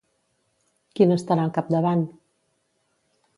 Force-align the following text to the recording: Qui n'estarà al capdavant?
Qui 0.99 1.07
n'estarà 1.11 1.45
al 1.49 1.53
capdavant? 1.59 2.03